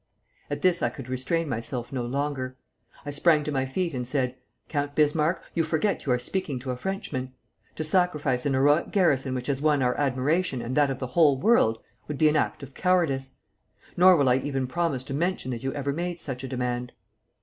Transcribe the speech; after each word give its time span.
At 0.49 0.63
this 0.63 0.81
I 0.81 0.89
could 0.89 1.09
restrain 1.09 1.47
myself 1.47 1.93
no 1.93 2.01
longer. 2.03 2.57
I 3.05 3.11
sprang 3.11 3.43
to 3.43 3.51
my 3.51 3.67
feet 3.67 3.93
and 3.93 4.07
said: 4.07 4.35
'Count 4.67 4.95
Bismarck, 4.95 5.43
you 5.53 5.63
forget 5.63 6.07
you 6.07 6.11
are 6.11 6.17
speaking 6.17 6.57
to 6.57 6.71
a 6.71 6.75
Frenchman! 6.75 7.33
To 7.75 7.83
sacrifice 7.83 8.47
an 8.47 8.55
heroic 8.55 8.89
garrison 8.89 9.35
which 9.35 9.45
has 9.45 9.61
won 9.61 9.83
our 9.83 9.95
admiration 9.99 10.59
and 10.59 10.75
that 10.75 10.89
of 10.89 10.97
the 10.97 11.05
whole 11.13 11.37
world, 11.39 11.83
would 12.07 12.17
be 12.17 12.29
an 12.29 12.35
act 12.35 12.63
of 12.63 12.73
cowardice. 12.73 13.35
Nor 13.95 14.15
will 14.15 14.29
I 14.29 14.37
even 14.37 14.65
promise 14.65 15.03
to 15.03 15.13
mention 15.13 15.51
that 15.51 15.61
you 15.61 15.71
ever 15.73 15.93
made 15.93 16.19
such 16.19 16.43
a 16.43 16.47
demand.' 16.47 16.93